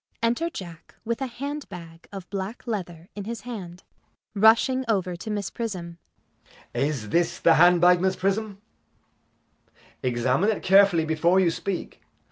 [0.23, 4.25] [Enter Jack with a hand bag of black leather in his hand.] JACK.
[4.41, 5.99] [Rushing over to Miss Prism.]
[6.73, 8.59] Is this the hand bag, Miss Prism?
[10.01, 12.01] Examine it carefully before you speak.